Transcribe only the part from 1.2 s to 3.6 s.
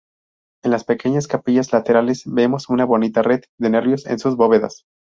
capillas laterales vemos una bonita red